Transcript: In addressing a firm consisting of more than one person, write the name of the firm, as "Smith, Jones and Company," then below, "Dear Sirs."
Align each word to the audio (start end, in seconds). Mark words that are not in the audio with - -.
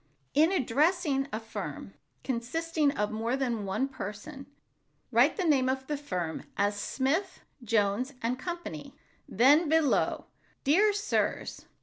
In 0.33 0.51
addressing 0.51 1.27
a 1.31 1.39
firm 1.39 1.93
consisting 2.23 2.89
of 2.93 3.11
more 3.11 3.37
than 3.37 3.65
one 3.65 3.87
person, 3.87 4.47
write 5.11 5.37
the 5.37 5.45
name 5.45 5.69
of 5.69 5.85
the 5.85 5.95
firm, 5.95 6.41
as 6.57 6.75
"Smith, 6.75 7.41
Jones 7.63 8.11
and 8.19 8.39
Company," 8.39 8.95
then 9.29 9.69
below, 9.69 10.25
"Dear 10.63 10.91
Sirs." 10.91 11.67